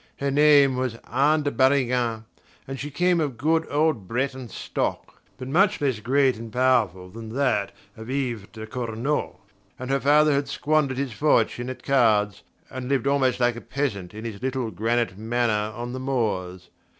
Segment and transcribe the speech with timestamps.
[0.17, 2.25] Her name was Anne de Barrigan,
[2.67, 7.35] and she came of good old Breton stock, but much less great and powerful than
[7.35, 9.37] that of Yves de Cornault;
[9.77, 12.41] and her father had squandered his fortune at cards,
[12.71, 16.69] and lived almost like a peasant in his little granite manor on the moors...